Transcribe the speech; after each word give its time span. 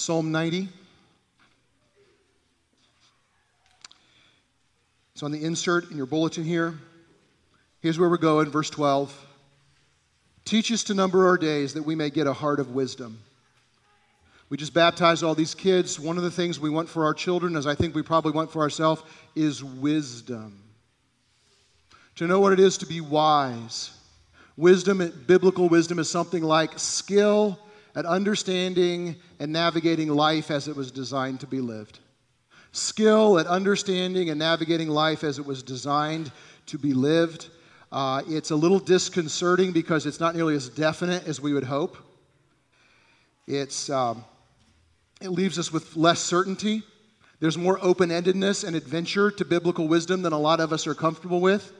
Psalm 0.00 0.32
90. 0.32 0.66
It's 5.12 5.22
on 5.22 5.30
the 5.30 5.44
insert 5.44 5.90
in 5.90 5.96
your 5.98 6.06
bulletin 6.06 6.42
here. 6.42 6.72
Here's 7.80 7.98
where 7.98 8.08
we're 8.08 8.16
going, 8.16 8.50
verse 8.50 8.70
12. 8.70 9.26
Teach 10.46 10.72
us 10.72 10.84
to 10.84 10.94
number 10.94 11.26
our 11.26 11.36
days 11.36 11.74
that 11.74 11.82
we 11.82 11.94
may 11.94 12.08
get 12.08 12.26
a 12.26 12.32
heart 12.32 12.60
of 12.60 12.70
wisdom. 12.70 13.18
We 14.48 14.56
just 14.56 14.72
baptized 14.72 15.22
all 15.22 15.34
these 15.34 15.54
kids. 15.54 16.00
One 16.00 16.16
of 16.16 16.22
the 16.22 16.30
things 16.30 16.58
we 16.58 16.70
want 16.70 16.88
for 16.88 17.04
our 17.04 17.12
children, 17.12 17.54
as 17.54 17.66
I 17.66 17.74
think 17.74 17.94
we 17.94 18.00
probably 18.00 18.32
want 18.32 18.50
for 18.50 18.62
ourselves, 18.62 19.02
is 19.36 19.62
wisdom. 19.62 20.62
To 22.16 22.26
know 22.26 22.40
what 22.40 22.54
it 22.54 22.58
is 22.58 22.78
to 22.78 22.86
be 22.86 23.02
wise. 23.02 23.90
Wisdom, 24.56 25.12
biblical 25.26 25.68
wisdom, 25.68 25.98
is 25.98 26.08
something 26.08 26.42
like 26.42 26.78
skill 26.78 27.58
at 27.94 28.06
understanding 28.06 29.16
and 29.38 29.52
navigating 29.52 30.08
life 30.08 30.50
as 30.50 30.68
it 30.68 30.76
was 30.76 30.90
designed 30.90 31.40
to 31.40 31.46
be 31.46 31.60
lived. 31.60 32.00
Skill 32.72 33.38
at 33.38 33.46
understanding 33.46 34.30
and 34.30 34.38
navigating 34.38 34.88
life 34.88 35.24
as 35.24 35.38
it 35.38 35.46
was 35.46 35.62
designed 35.62 36.30
to 36.66 36.78
be 36.78 36.92
lived. 36.92 37.48
Uh, 37.90 38.22
it's 38.28 38.50
a 38.50 38.56
little 38.56 38.78
disconcerting 38.78 39.72
because 39.72 40.06
it's 40.06 40.20
not 40.20 40.36
nearly 40.36 40.54
as 40.54 40.68
definite 40.68 41.26
as 41.26 41.40
we 41.40 41.52
would 41.52 41.64
hope. 41.64 41.96
It's, 43.48 43.90
um, 43.90 44.24
it 45.20 45.30
leaves 45.30 45.58
us 45.58 45.72
with 45.72 45.96
less 45.96 46.20
certainty. 46.20 46.84
There's 47.40 47.58
more 47.58 47.78
open 47.82 48.10
endedness 48.10 48.64
and 48.64 48.76
adventure 48.76 49.30
to 49.32 49.44
biblical 49.44 49.88
wisdom 49.88 50.22
than 50.22 50.32
a 50.32 50.38
lot 50.38 50.60
of 50.60 50.72
us 50.72 50.86
are 50.86 50.94
comfortable 50.94 51.40
with. 51.40 51.72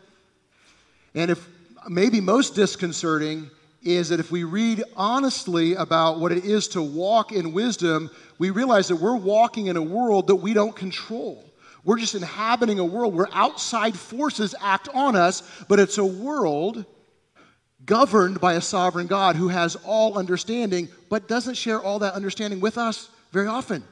And 1.15 1.31
if 1.31 1.47
maybe 1.89 2.20
most 2.20 2.55
disconcerting 2.55 3.51
is 3.83 4.11
that 4.11 4.20
if 4.20 4.30
we 4.30 4.45
read 4.45 4.83
honestly 4.97 5.75
about 5.75 6.20
what 6.20 6.33
it 6.33 6.45
is 6.45 6.69
to 6.69 6.83
walk 6.83 7.33
in 7.33 7.52
wisdom, 7.52 8.11
we 8.39 8.51
realize 8.51 8.89
that 8.89 8.97
we're 8.97 9.16
walking 9.16 9.66
in 9.66 9.77
a 9.77 9.83
world 9.83 10.27
that 10.27 10.37
we 10.37 10.53
don't 10.53 10.77
control. 10.77 11.45
We're 11.84 11.98
just 11.98 12.14
inhabiting 12.14 12.78
a 12.78 12.84
world 12.84 13.14
where 13.14 13.28
outside 13.33 13.97
forces 13.97 14.55
act 14.61 14.89
on 14.92 15.17
us, 15.17 15.42
but 15.69 15.81
it's 15.81 15.98
a 15.98 16.05
world 16.05 16.84
governed 17.86 18.41
by 18.41 18.55
a 18.55 18.61
sovereign 18.61 19.06
God 19.06 19.36
who 19.36 19.48
has 19.48 19.77
all 19.77 20.19
understanding, 20.19 20.89
but 21.08 21.28
doesn't 21.28 21.55
share 21.55 21.81
all 21.81 22.01
that 22.01 22.14
understanding 22.14 22.61
with 22.61 22.77
us 22.77 23.08
very 23.33 23.47
often. 23.47 23.83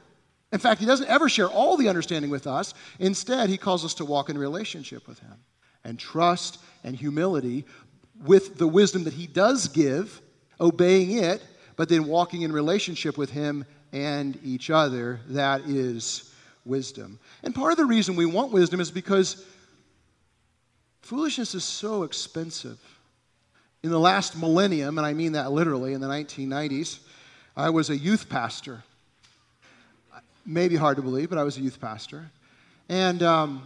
In 0.51 0.59
fact, 0.59 0.79
he 0.79 0.85
doesn't 0.85 1.09
ever 1.09 1.29
share 1.29 1.47
all 1.47 1.77
the 1.77 1.89
understanding 1.89 2.29
with 2.29 2.47
us. 2.47 2.73
Instead, 2.99 3.49
he 3.49 3.57
calls 3.57 3.85
us 3.85 3.95
to 3.95 4.05
walk 4.05 4.29
in 4.29 4.37
relationship 4.37 5.07
with 5.07 5.19
him 5.19 5.35
and 5.83 5.97
trust 5.97 6.59
and 6.83 6.95
humility 6.95 7.65
with 8.25 8.57
the 8.57 8.67
wisdom 8.67 9.03
that 9.05 9.13
he 9.13 9.27
does 9.27 9.67
give, 9.67 10.21
obeying 10.59 11.17
it, 11.17 11.41
but 11.75 11.89
then 11.89 12.07
walking 12.07 12.41
in 12.41 12.51
relationship 12.51 13.17
with 13.17 13.29
him 13.29 13.65
and 13.93 14.37
each 14.43 14.69
other. 14.69 15.21
That 15.27 15.61
is 15.61 16.33
wisdom. 16.65 17.19
And 17.43 17.55
part 17.55 17.71
of 17.71 17.77
the 17.77 17.85
reason 17.85 18.15
we 18.15 18.25
want 18.25 18.51
wisdom 18.51 18.79
is 18.79 18.91
because 18.91 19.45
foolishness 21.01 21.55
is 21.55 21.63
so 21.63 22.03
expensive. 22.03 22.77
In 23.81 23.91
the 23.91 23.99
last 23.99 24.37
millennium, 24.37 24.97
and 24.97 25.07
I 25.07 25.13
mean 25.13 25.31
that 25.33 25.53
literally, 25.53 25.93
in 25.93 26.01
the 26.01 26.07
1990s, 26.07 26.99
I 27.55 27.69
was 27.69 27.89
a 27.89 27.97
youth 27.97 28.27
pastor. 28.27 28.83
Maybe 30.45 30.75
hard 30.75 30.97
to 30.97 31.01
believe, 31.01 31.29
but 31.29 31.37
I 31.37 31.43
was 31.43 31.57
a 31.57 31.61
youth 31.61 31.79
pastor. 31.79 32.29
And 32.89 33.23
um, 33.23 33.63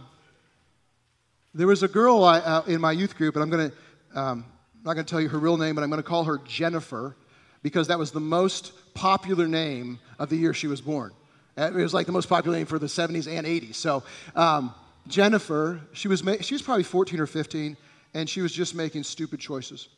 there 1.52 1.66
was 1.66 1.82
a 1.82 1.88
girl 1.88 2.22
I, 2.22 2.38
uh, 2.38 2.62
in 2.66 2.80
my 2.80 2.92
youth 2.92 3.16
group, 3.16 3.34
and 3.34 3.42
I'm 3.42 3.50
going 3.50 3.70
to 3.70 3.76
um, 4.14 4.44
I'm 4.74 4.82
not 4.84 4.94
going 4.94 5.06
to 5.06 5.10
tell 5.10 5.20
you 5.20 5.28
her 5.28 5.38
real 5.38 5.56
name, 5.56 5.74
but 5.74 5.82
I'm 5.82 5.90
going 5.90 6.02
to 6.02 6.08
call 6.08 6.24
her 6.24 6.38
Jennifer 6.38 7.16
because 7.62 7.88
that 7.88 7.98
was 7.98 8.10
the 8.10 8.20
most 8.20 8.72
popular 8.94 9.48
name 9.48 9.98
of 10.18 10.28
the 10.28 10.36
year 10.36 10.54
she 10.54 10.66
was 10.66 10.80
born. 10.80 11.12
It 11.56 11.72
was 11.72 11.94
like 11.94 12.06
the 12.06 12.12
most 12.12 12.28
popular 12.28 12.56
name 12.56 12.66
for 12.66 12.78
the 12.78 12.86
70s 12.86 13.26
and 13.26 13.46
80s. 13.46 13.76
So 13.76 14.02
um, 14.34 14.74
Jennifer, 15.06 15.80
she 15.92 16.08
was, 16.08 16.22
ma- 16.22 16.36
she 16.40 16.54
was 16.54 16.62
probably 16.62 16.82
14 16.82 17.20
or 17.20 17.26
15, 17.26 17.76
and 18.12 18.28
she 18.28 18.42
was 18.42 18.52
just 18.52 18.74
making 18.74 19.04
stupid 19.04 19.40
choices. 19.40 19.88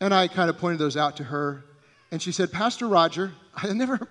And 0.00 0.14
I 0.14 0.28
kind 0.28 0.48
of 0.48 0.58
pointed 0.58 0.78
those 0.78 0.96
out 0.96 1.16
to 1.16 1.24
her, 1.24 1.64
and 2.12 2.22
she 2.22 2.30
said, 2.30 2.52
Pastor 2.52 2.86
Roger, 2.86 3.32
I 3.54 3.72
never, 3.72 4.08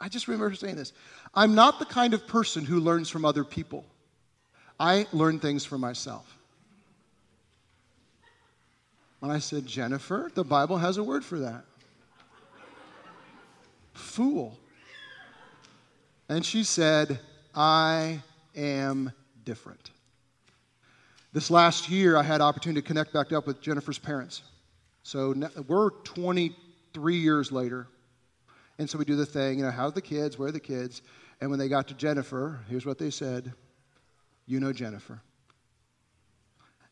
I 0.00 0.08
just 0.08 0.26
remember 0.26 0.54
saying 0.54 0.76
this. 0.76 0.92
I'm 1.34 1.54
not 1.54 1.78
the 1.78 1.84
kind 1.84 2.14
of 2.14 2.26
person 2.26 2.64
who 2.64 2.80
learns 2.80 3.10
from 3.10 3.24
other 3.24 3.44
people. 3.44 3.84
I 4.80 5.06
learn 5.12 5.38
things 5.38 5.64
for 5.64 5.78
myself. 5.78 6.35
And 9.26 9.34
I 9.34 9.40
said, 9.40 9.66
Jennifer, 9.66 10.30
the 10.32 10.44
Bible 10.44 10.76
has 10.76 10.98
a 10.98 11.02
word 11.02 11.24
for 11.24 11.40
that. 11.40 11.64
Fool. 13.92 14.56
And 16.28 16.46
she 16.46 16.62
said, 16.62 17.18
I 17.52 18.22
am 18.54 19.10
different. 19.44 19.90
This 21.32 21.50
last 21.50 21.90
year, 21.90 22.16
I 22.16 22.22
had 22.22 22.40
opportunity 22.40 22.80
to 22.80 22.86
connect 22.86 23.12
back 23.12 23.32
up 23.32 23.48
with 23.48 23.60
Jennifer's 23.60 23.98
parents. 23.98 24.42
So 25.02 25.34
we're 25.66 25.90
23 25.90 27.16
years 27.16 27.50
later. 27.50 27.88
And 28.78 28.88
so 28.88 28.96
we 28.96 29.04
do 29.04 29.16
the 29.16 29.26
thing, 29.26 29.58
you 29.58 29.64
know, 29.64 29.72
how's 29.72 29.94
the 29.94 30.02
kids? 30.02 30.38
Where 30.38 30.50
are 30.50 30.52
the 30.52 30.60
kids? 30.60 31.02
And 31.40 31.50
when 31.50 31.58
they 31.58 31.68
got 31.68 31.88
to 31.88 31.94
Jennifer, 31.94 32.60
here's 32.68 32.86
what 32.86 32.98
they 32.98 33.10
said 33.10 33.52
You 34.46 34.60
know 34.60 34.72
Jennifer 34.72 35.20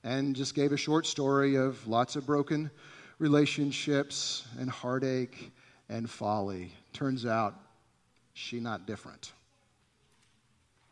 and 0.04 0.36
just 0.36 0.54
gave 0.54 0.70
a 0.70 0.76
short 0.76 1.06
story 1.06 1.56
of 1.56 1.84
lots 1.88 2.14
of 2.14 2.26
broken 2.26 2.70
relationships 3.18 4.46
and 4.58 4.68
heartache 4.68 5.50
and 5.88 6.08
folly. 6.08 6.72
Turns 6.92 7.24
out 7.24 7.54
she 8.34 8.60
not 8.60 8.86
different. 8.86 9.32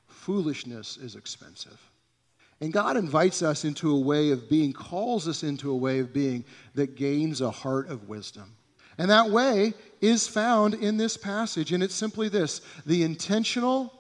Foolishness 0.09 0.97
is 0.97 1.15
expensive. 1.15 1.78
And 2.61 2.72
God 2.72 2.97
invites 2.97 3.43
us 3.43 3.65
into 3.65 3.95
a 3.95 4.01
way 4.01 4.31
of 4.31 4.49
being, 4.49 4.72
calls 4.72 5.28
us 5.28 5.43
into 5.43 5.71
a 5.71 5.77
way 5.77 5.99
of 5.99 6.12
being 6.12 6.45
that 6.75 6.97
gains 6.97 7.41
a 7.41 7.51
heart 7.51 7.89
of 7.89 8.09
wisdom. 8.09 8.55
And 8.99 9.11
that 9.11 9.31
way 9.31 9.75
is 10.01 10.28
found 10.28 10.75
in 10.75 10.97
this 10.97 11.17
passage. 11.17 11.72
And 11.72 11.83
it's 11.83 11.95
simply 11.95 12.28
this 12.28 12.61
the 12.87 13.03
intentional, 13.03 13.93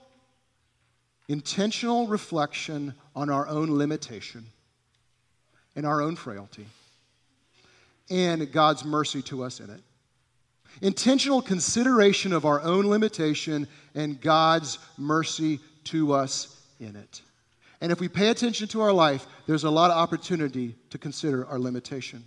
intentional 1.28 2.06
reflection 2.06 2.94
on 3.16 3.30
our 3.30 3.48
own 3.48 3.76
limitation 3.76 4.46
and 5.76 5.86
our 5.86 6.02
own 6.02 6.16
frailty 6.16 6.66
and 8.10 8.50
God's 8.52 8.84
mercy 8.84 9.22
to 9.22 9.42
us 9.42 9.60
in 9.60 9.70
it. 9.70 9.80
Intentional 10.80 11.42
consideration 11.42 12.32
of 12.32 12.44
our 12.44 12.60
own 12.60 12.86
limitation 12.86 13.66
and 13.94 14.20
God's 14.20 14.78
mercy 14.98 15.60
to 15.84 16.12
us 16.12 16.60
in 16.80 16.96
it. 16.96 17.22
And 17.80 17.90
if 17.90 18.00
we 18.00 18.08
pay 18.08 18.28
attention 18.28 18.68
to 18.68 18.80
our 18.80 18.92
life, 18.92 19.26
there's 19.46 19.64
a 19.64 19.70
lot 19.70 19.90
of 19.90 19.96
opportunity 19.96 20.76
to 20.90 20.98
consider 20.98 21.46
our 21.46 21.58
limitation. 21.58 22.24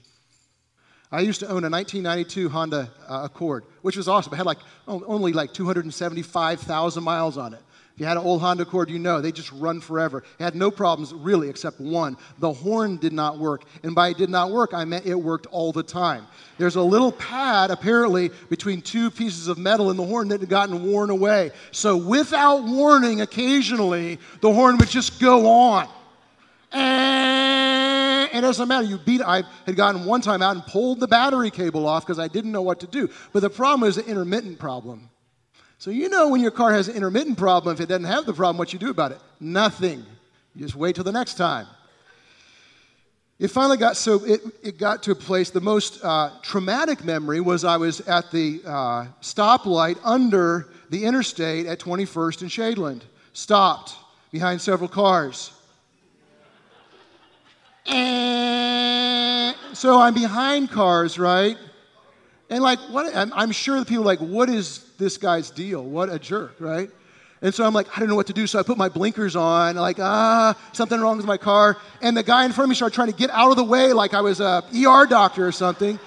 I 1.12 1.22
used 1.22 1.40
to 1.42 1.46
own 1.46 1.64
a 1.64 1.70
1992 1.70 2.50
Honda 2.50 2.92
uh, 3.08 3.22
Accord, 3.24 3.64
which 3.82 3.96
was 3.96 4.08
awesome. 4.08 4.34
It 4.34 4.38
had 4.38 4.46
like 4.46 4.58
only 4.88 5.34
like 5.34 5.54
275,000 5.54 7.04
miles 7.04 7.38
on 7.38 7.54
it. 7.54 7.62
If 7.96 8.02
you 8.02 8.08
had 8.08 8.18
an 8.18 8.24
old 8.24 8.42
Honda 8.42 8.64
Accord, 8.64 8.90
you 8.90 9.00
know 9.00 9.22
they 9.22 9.32
just 9.32 9.54
run 9.54 9.80
forever. 9.80 10.22
It 10.38 10.44
had 10.44 10.54
no 10.54 10.70
problems 10.70 11.14
really 11.14 11.48
except 11.48 11.80
one. 11.80 12.18
The 12.40 12.52
horn 12.52 12.98
did 12.98 13.14
not 13.14 13.40
work. 13.40 13.64
And 13.84 13.96
by 13.96 14.10
it 14.10 14.18
did 14.18 14.30
not 14.30 14.52
work, 14.52 14.74
I 14.74 14.84
meant 14.84 15.06
it 15.06 15.16
worked 15.16 15.46
all 15.46 15.72
the 15.72 15.82
time. 15.82 16.28
There's 16.58 16.76
a 16.76 16.82
little 16.82 17.14
pad 17.14 17.72
apparently 17.72 18.32
between 18.50 18.82
two 18.82 19.10
pieces 19.10 19.48
of 19.48 19.58
metal 19.58 19.92
in 19.92 19.96
the 19.96 20.04
horn 20.06 20.28
that 20.28 20.42
had 20.42 20.50
gotten 20.50 20.92
worn 20.92 21.10
away. 21.10 21.52
So 21.72 21.96
without 21.96 22.66
warning, 22.66 23.22
occasionally 23.22 24.20
the 24.42 24.52
horn 24.52 24.78
would 24.78 24.90
just 24.90 25.22
go 25.22 25.48
on. 25.48 25.88
And 26.74 28.30
it 28.34 28.42
doesn't 28.42 28.68
matter. 28.68 28.86
You 28.86 28.98
beat. 28.98 29.22
I 29.22 29.44
had 29.66 29.78
gotten 29.78 30.04
one 30.04 30.20
time 30.20 30.42
out 30.42 30.58
and 30.58 30.66
pulled 30.66 31.00
the 31.00 31.08
battery 31.08 31.50
cable 31.50 31.88
off 31.88 32.06
because 32.06 32.20
I 32.20 32.28
didn't 32.28 32.52
know 32.52 32.62
what 32.62 32.82
to 32.82 32.88
do. 32.88 33.10
But 33.32 33.40
the 33.40 33.50
problem 33.50 33.88
is 33.88 33.96
the 33.96 34.06
intermittent 34.06 34.60
problem. 34.60 35.10
So 35.78 35.92
you 35.92 36.10
know 36.10 36.30
when 36.30 36.42
your 36.42 36.52
car 36.52 36.74
has 36.74 36.88
an 36.88 36.96
intermittent 36.96 37.38
problem, 37.38 37.74
if 37.74 37.82
it 37.82 37.88
doesn't 37.88 38.06
have 38.06 38.26
the 38.26 38.34
problem, 38.34 38.58
what 38.58 38.74
you 38.74 38.80
do 38.80 38.90
about 38.90 39.12
it? 39.12 39.20
Nothing. 39.40 40.06
You 40.56 40.66
just 40.66 40.76
wait 40.76 40.96
till 40.96 41.04
the 41.04 41.12
next 41.12 41.36
time. 41.36 41.68
It 43.38 43.50
finally 43.50 43.76
got 43.76 43.98
so 43.98 44.24
it, 44.24 44.42
it 44.64 44.78
got 44.78 45.04
to 45.04 45.12
a 45.12 45.16
place. 45.16 45.50
The 45.50 45.60
most 45.60 46.04
uh, 46.04 46.32
traumatic 46.42 47.04
memory 47.04 47.42
was 47.42 47.66
I 47.66 47.76
was 47.76 48.00
at 48.02 48.32
the 48.32 48.62
uh, 48.66 49.06
stoplight 49.22 50.00
under 50.06 50.70
the 50.90 51.04
interstate 51.04 51.66
at 51.66 51.80
21st 51.80 52.42
and 52.42 52.50
Shadeland, 52.50 53.02
stopped 53.34 53.96
behind 54.32 54.62
several 54.62 54.88
cars. 54.88 55.52
And 57.88 59.56
so 59.74 60.00
I'm 60.00 60.14
behind 60.14 60.72
cars, 60.72 61.20
right? 61.20 61.58
And 62.50 62.64
like, 62.64 62.80
what? 62.92 63.12
I'm, 63.16 63.52
sure 63.52 63.80
the 63.80 63.86
people 63.86 64.04
are 64.04 64.06
like, 64.06 64.20
what 64.20 64.50
is 64.50 64.86
this 64.98 65.18
guy's 65.18 65.50
deal? 65.50 65.84
What 65.84 66.10
a 66.10 66.20
jerk, 66.20 66.56
right? 66.60 66.90
And 67.42 67.54
so 67.54 67.66
I'm 67.66 67.74
like, 67.74 67.88
I 67.96 68.00
don't 68.00 68.10
know 68.10 68.16
what 68.16 68.28
to 68.28 68.34
do. 68.34 68.48
So 68.48 68.60
I 68.60 68.64
put 68.64 68.78
my 68.78 68.90
blinkers 68.90 69.36
on, 69.36 69.76
like, 69.76 70.00
ah, 70.00 70.56
something 70.72 71.00
wrong 71.00 71.18
with 71.18 71.26
my 71.26 71.38
car. 71.38 71.78
And 72.02 72.16
the 72.16 72.24
guy 72.24 72.46
in 72.46 72.52
front 72.52 72.66
of 72.66 72.70
me 72.70 72.76
started 72.76 72.96
trying 72.96 73.12
to 73.12 73.18
get 73.18 73.30
out 73.32 73.52
of 73.52 73.58
the 73.58 73.64
way 73.64 73.94
like 73.94 74.14
I 74.14 74.22
was 74.22 74.40
a 74.40 74.64
ER 74.74 75.06
doctor 75.08 75.46
or 75.46 75.52
something. 75.52 76.00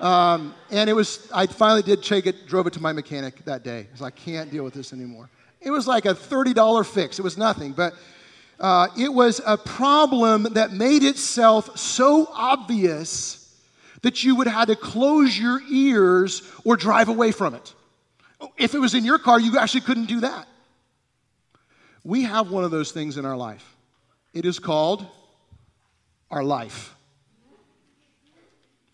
Um, 0.00 0.54
and 0.70 0.90
it 0.90 0.92
was, 0.92 1.28
I 1.32 1.46
finally 1.46 1.82
did 1.82 2.02
take 2.02 2.26
it, 2.26 2.46
drove 2.46 2.66
it 2.66 2.72
to 2.74 2.80
my 2.80 2.92
mechanic 2.92 3.44
that 3.44 3.62
day. 3.62 3.86
I 4.00 4.10
can't 4.10 4.50
deal 4.50 4.64
with 4.64 4.74
this 4.74 4.92
anymore. 4.92 5.30
It 5.60 5.70
was 5.70 5.86
like 5.86 6.04
a 6.04 6.14
$30 6.14 6.86
fix. 6.86 7.18
It 7.18 7.22
was 7.22 7.38
nothing, 7.38 7.72
but 7.72 7.94
uh, 8.60 8.88
it 8.98 9.12
was 9.12 9.40
a 9.46 9.56
problem 9.56 10.44
that 10.52 10.72
made 10.72 11.02
itself 11.02 11.78
so 11.78 12.28
obvious 12.34 13.43
that 14.04 14.22
you 14.22 14.36
would 14.36 14.46
have 14.46 14.56
had 14.56 14.68
to 14.68 14.76
close 14.76 15.36
your 15.36 15.62
ears 15.70 16.42
or 16.62 16.76
drive 16.76 17.08
away 17.08 17.32
from 17.32 17.54
it. 17.54 17.74
If 18.58 18.74
it 18.74 18.78
was 18.78 18.94
in 18.94 19.02
your 19.02 19.18
car, 19.18 19.40
you 19.40 19.58
actually 19.58 19.80
couldn't 19.80 20.06
do 20.06 20.20
that. 20.20 20.46
We 22.04 22.24
have 22.24 22.50
one 22.50 22.64
of 22.64 22.70
those 22.70 22.92
things 22.92 23.16
in 23.16 23.24
our 23.24 23.36
life. 23.36 23.76
It 24.34 24.44
is 24.44 24.58
called 24.58 25.06
our 26.30 26.44
life. 26.44 26.94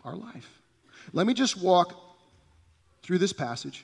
Our 0.05 0.15
life. 0.15 0.61
Let 1.11 1.27
me 1.27 1.33
just 1.33 1.61
walk 1.61 1.93
through 3.03 3.17
this 3.17 3.33
passage 3.33 3.83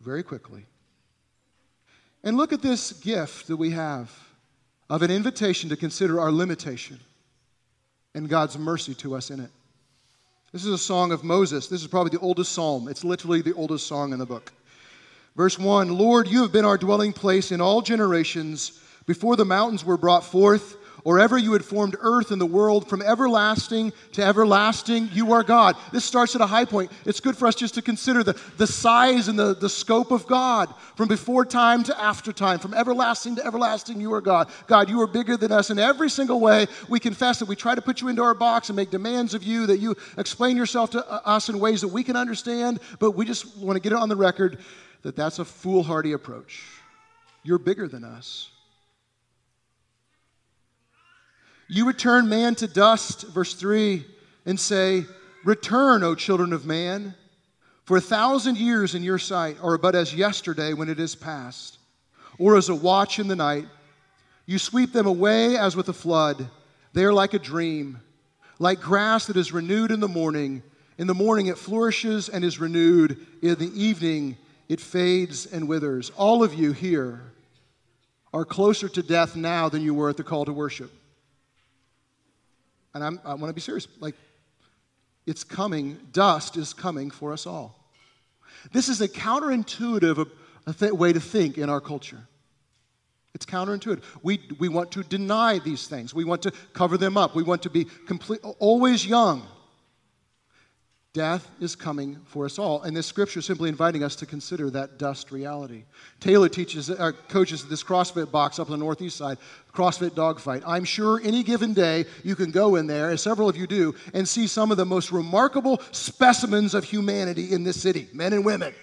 very 0.00 0.22
quickly. 0.22 0.64
And 2.24 2.38
look 2.38 2.54
at 2.54 2.62
this 2.62 2.92
gift 2.92 3.48
that 3.48 3.58
we 3.58 3.72
have 3.72 4.10
of 4.88 5.02
an 5.02 5.10
invitation 5.10 5.68
to 5.68 5.76
consider 5.76 6.18
our 6.18 6.32
limitation 6.32 6.98
and 8.14 8.26
God's 8.26 8.56
mercy 8.56 8.94
to 8.94 9.14
us 9.14 9.30
in 9.30 9.40
it. 9.40 9.50
This 10.50 10.64
is 10.64 10.72
a 10.72 10.78
song 10.78 11.12
of 11.12 11.24
Moses. 11.24 11.68
This 11.68 11.82
is 11.82 11.86
probably 11.88 12.16
the 12.16 12.24
oldest 12.24 12.52
psalm. 12.52 12.88
It's 12.88 13.04
literally 13.04 13.42
the 13.42 13.52
oldest 13.52 13.86
song 13.86 14.14
in 14.14 14.18
the 14.18 14.24
book. 14.24 14.50
Verse 15.36 15.58
1 15.58 15.98
Lord, 15.98 16.26
you 16.26 16.40
have 16.40 16.52
been 16.52 16.64
our 16.64 16.78
dwelling 16.78 17.12
place 17.12 17.52
in 17.52 17.60
all 17.60 17.82
generations. 17.82 18.80
Before 19.04 19.36
the 19.36 19.44
mountains 19.44 19.84
were 19.84 19.98
brought 19.98 20.24
forth, 20.24 20.76
or 21.08 21.18
ever 21.18 21.38
you 21.38 21.54
had 21.54 21.64
formed 21.64 21.96
earth 22.00 22.32
and 22.32 22.38
the 22.38 22.44
world, 22.44 22.86
from 22.86 23.00
everlasting 23.00 23.94
to 24.12 24.22
everlasting, 24.22 25.08
you 25.10 25.32
are 25.32 25.42
God. 25.42 25.74
This 25.90 26.04
starts 26.04 26.34
at 26.34 26.42
a 26.42 26.46
high 26.46 26.66
point. 26.66 26.92
It's 27.06 27.18
good 27.18 27.34
for 27.34 27.48
us 27.48 27.54
just 27.54 27.72
to 27.76 27.80
consider 27.80 28.22
the, 28.22 28.38
the 28.58 28.66
size 28.66 29.26
and 29.26 29.38
the, 29.38 29.54
the 29.54 29.70
scope 29.70 30.10
of 30.10 30.26
God 30.26 30.68
from 30.96 31.08
before 31.08 31.46
time 31.46 31.82
to 31.84 31.98
after 31.98 32.30
time, 32.30 32.58
from 32.58 32.74
everlasting 32.74 33.36
to 33.36 33.46
everlasting, 33.46 34.02
you 34.02 34.12
are 34.12 34.20
God. 34.20 34.50
God, 34.66 34.90
you 34.90 35.00
are 35.00 35.06
bigger 35.06 35.38
than 35.38 35.50
us 35.50 35.70
in 35.70 35.78
every 35.78 36.10
single 36.10 36.40
way. 36.40 36.66
We 36.90 37.00
confess 37.00 37.38
that 37.38 37.48
we 37.48 37.56
try 37.56 37.74
to 37.74 37.80
put 37.80 38.02
you 38.02 38.08
into 38.08 38.22
our 38.22 38.34
box 38.34 38.68
and 38.68 38.76
make 38.76 38.90
demands 38.90 39.32
of 39.32 39.42
you, 39.42 39.64
that 39.64 39.78
you 39.78 39.96
explain 40.18 40.58
yourself 40.58 40.90
to 40.90 41.10
uh, 41.10 41.22
us 41.24 41.48
in 41.48 41.58
ways 41.58 41.80
that 41.80 41.88
we 41.88 42.04
can 42.04 42.16
understand, 42.16 42.80
but 42.98 43.12
we 43.12 43.24
just 43.24 43.56
want 43.56 43.76
to 43.76 43.80
get 43.80 43.92
it 43.92 43.98
on 43.98 44.10
the 44.10 44.16
record 44.16 44.58
that 45.00 45.16
that's 45.16 45.38
a 45.38 45.44
foolhardy 45.46 46.12
approach. 46.12 46.64
You're 47.44 47.58
bigger 47.58 47.88
than 47.88 48.04
us. 48.04 48.50
You 51.70 51.86
return 51.86 52.30
man 52.30 52.54
to 52.56 52.66
dust, 52.66 53.26
verse 53.28 53.52
3, 53.52 54.02
and 54.46 54.58
say, 54.58 55.04
Return, 55.44 56.02
O 56.02 56.14
children 56.14 56.54
of 56.54 56.64
man, 56.64 57.14
for 57.84 57.98
a 57.98 58.00
thousand 58.02 58.56
years 58.56 58.94
in 58.94 59.02
your 59.02 59.18
sight 59.18 59.58
are 59.62 59.76
but 59.76 59.94
as 59.94 60.14
yesterday 60.14 60.72
when 60.72 60.88
it 60.88 60.98
is 60.98 61.14
past, 61.14 61.78
or 62.38 62.56
as 62.56 62.70
a 62.70 62.74
watch 62.74 63.18
in 63.18 63.28
the 63.28 63.36
night. 63.36 63.66
You 64.46 64.58
sweep 64.58 64.94
them 64.94 65.06
away 65.06 65.58
as 65.58 65.76
with 65.76 65.90
a 65.90 65.92
flood. 65.92 66.48
They 66.94 67.04
are 67.04 67.12
like 67.12 67.34
a 67.34 67.38
dream, 67.38 68.00
like 68.58 68.80
grass 68.80 69.26
that 69.26 69.36
is 69.36 69.52
renewed 69.52 69.90
in 69.90 70.00
the 70.00 70.08
morning. 70.08 70.62
In 70.96 71.06
the 71.06 71.14
morning 71.14 71.46
it 71.46 71.58
flourishes 71.58 72.30
and 72.30 72.44
is 72.44 72.58
renewed. 72.58 73.18
In 73.42 73.56
the 73.56 73.70
evening 73.78 74.38
it 74.70 74.80
fades 74.80 75.44
and 75.44 75.68
withers. 75.68 76.10
All 76.16 76.42
of 76.42 76.54
you 76.54 76.72
here 76.72 77.20
are 78.32 78.46
closer 78.46 78.88
to 78.88 79.02
death 79.02 79.36
now 79.36 79.68
than 79.68 79.82
you 79.82 79.92
were 79.92 80.08
at 80.08 80.16
the 80.16 80.24
call 80.24 80.46
to 80.46 80.52
worship 80.52 80.90
and 82.94 83.04
I'm, 83.04 83.20
i 83.24 83.34
want 83.34 83.50
to 83.50 83.52
be 83.52 83.60
serious. 83.60 83.86
Like, 84.00 84.14
it's 85.26 85.44
coming, 85.44 85.98
dust 86.12 86.56
is 86.56 86.72
coming 86.72 87.10
for 87.10 87.32
us 87.32 87.46
all. 87.46 87.92
This 88.72 88.88
is 88.88 89.00
a 89.00 89.08
counterintuitive 89.08 90.18
uh, 90.18 90.24
a 90.66 90.72
th- 90.72 90.92
way 90.92 91.12
to 91.12 91.20
think 91.20 91.58
in 91.58 91.70
our 91.70 91.80
culture. 91.80 92.20
It's 93.34 93.46
counterintuitive. 93.46 94.02
We, 94.22 94.40
we 94.58 94.68
want 94.68 94.90
to 94.92 95.02
deny 95.02 95.58
these 95.58 95.86
things. 95.86 96.14
We 96.14 96.24
want 96.24 96.42
to 96.42 96.52
cover 96.72 96.96
them 96.98 97.16
up. 97.16 97.34
We 97.34 97.42
want 97.42 97.62
to 97.62 97.70
be 97.70 97.84
complete, 98.06 98.40
always 98.58 99.06
young. 99.06 99.46
Death 101.14 101.50
is 101.58 101.74
coming 101.74 102.18
for 102.26 102.44
us 102.44 102.58
all. 102.58 102.82
And 102.82 102.94
this 102.94 103.06
scripture 103.06 103.38
is 103.38 103.46
simply 103.46 103.70
inviting 103.70 104.02
us 104.02 104.14
to 104.16 104.26
consider 104.26 104.68
that 104.70 104.98
dust 104.98 105.32
reality. 105.32 105.84
Taylor 106.20 106.50
teaches, 106.50 106.90
uh, 106.90 107.12
coaches 107.28 107.66
this 107.66 107.82
CrossFit 107.82 108.30
box 108.30 108.58
up 108.58 108.66
on 108.70 108.78
the 108.78 108.84
northeast 108.84 109.16
side, 109.16 109.38
CrossFit 109.72 110.14
Dogfight. 110.14 110.62
I'm 110.66 110.84
sure 110.84 111.18
any 111.24 111.42
given 111.42 111.72
day 111.72 112.04
you 112.24 112.36
can 112.36 112.50
go 112.50 112.76
in 112.76 112.86
there, 112.86 113.08
as 113.10 113.22
several 113.22 113.48
of 113.48 113.56
you 113.56 113.66
do, 113.66 113.94
and 114.12 114.28
see 114.28 114.46
some 114.46 114.70
of 114.70 114.76
the 114.76 114.84
most 114.84 115.10
remarkable 115.10 115.80
specimens 115.92 116.74
of 116.74 116.84
humanity 116.84 117.52
in 117.52 117.64
this 117.64 117.80
city, 117.80 118.08
men 118.12 118.34
and 118.34 118.44
women. 118.44 118.74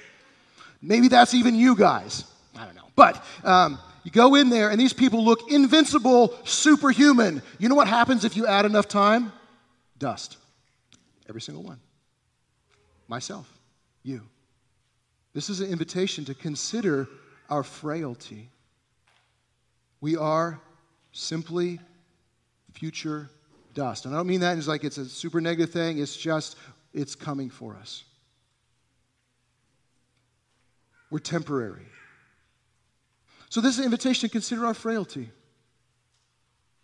Maybe 0.82 1.08
that's 1.08 1.36
even 1.36 1.54
you 1.54 1.76
guys. 1.76 2.24
I 2.58 2.66
don't 2.66 2.76
know. 2.76 2.90
But 2.96 3.24
um, 3.44 3.78
you 4.04 4.10
go 4.10 4.34
in 4.34 4.50
there, 4.50 4.72
and 4.72 4.80
these 4.80 4.94
people 4.94 5.24
look 5.24 5.52
invincible, 5.52 6.34
superhuman. 6.44 7.44
You 7.60 7.70
know 7.70 7.76
what 7.76 7.88
happens 7.88 8.26
if 8.26 8.36
you 8.36 8.48
add 8.48 8.66
enough 8.66 8.88
time? 8.88 9.32
Dust. 10.00 10.38
Every 11.30 11.42
single 11.42 11.64
one 11.64 11.80
myself, 13.08 13.52
you. 14.04 14.22
This 15.34 15.50
is 15.50 15.60
an 15.60 15.70
invitation 15.70 16.26
to 16.26 16.34
consider 16.34 17.08
our 17.50 17.64
frailty. 17.64 18.50
We 20.02 20.16
are 20.16 20.60
simply 21.12 21.80
future 22.74 23.30
dust. 23.74 24.06
And 24.06 24.14
I 24.14 24.18
don't 24.18 24.28
mean 24.28 24.40
that 24.42 24.58
as 24.58 24.68
like 24.68 24.84
it's 24.84 24.98
a 24.98 25.06
super 25.06 25.42
negative 25.42 25.72
thing, 25.72 25.98
it's 25.98 26.16
just, 26.16 26.58
it's 26.94 27.16
coming 27.16 27.50
for 27.50 27.76
us. 27.76 28.04
We're 31.10 31.20
temporary. 31.20 31.88
So, 33.50 33.62
this 33.62 33.74
is 33.74 33.80
an 33.80 33.86
invitation 33.86 34.28
to 34.28 34.32
consider 34.32 34.66
our 34.66 34.74
frailty. 34.74 35.30